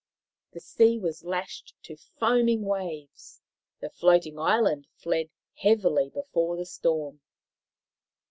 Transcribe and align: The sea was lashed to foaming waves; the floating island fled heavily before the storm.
The 0.53 0.59
sea 0.59 0.97
was 0.97 1.23
lashed 1.23 1.75
to 1.83 1.95
foaming 1.95 2.63
waves; 2.63 3.39
the 3.81 3.91
floating 3.91 4.39
island 4.39 4.87
fled 4.97 5.29
heavily 5.53 6.09
before 6.09 6.57
the 6.57 6.65
storm. 6.65 7.21